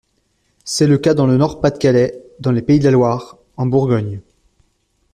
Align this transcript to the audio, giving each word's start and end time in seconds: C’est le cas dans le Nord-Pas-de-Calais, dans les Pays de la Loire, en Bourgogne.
C’est 0.65 0.87
le 0.87 0.97
cas 0.97 1.13
dans 1.13 1.27
le 1.27 1.37
Nord-Pas-de-Calais, 1.37 2.19
dans 2.39 2.51
les 2.51 2.63
Pays 2.63 2.79
de 2.79 2.85
la 2.85 2.89
Loire, 2.91 3.37
en 3.55 3.67
Bourgogne. 3.67 4.19